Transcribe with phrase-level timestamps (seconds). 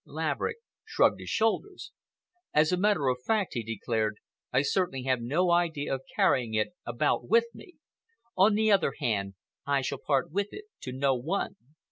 [0.07, 1.91] Laverick shrugged his shoulders.
[2.55, 4.17] "As a matter of fact," he declared,
[4.51, 7.75] "I certainly have no idea of carrying it about with me.
[8.35, 11.55] On the other hand, I shall part with it to no one.